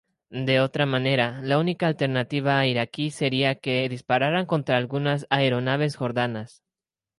De 0.31 0.59
otra 0.59 0.87
manera, 0.87 1.41
la 1.43 1.59
única 1.59 1.85
alternativa 1.85 2.65
iraquí 2.65 3.11
sería 3.11 3.59
que 3.59 3.87
dispararan 3.87 4.47
contra 4.47 4.77
algunas 4.77 5.27
aeronaves 5.29 5.95
jordanas. 5.95 6.63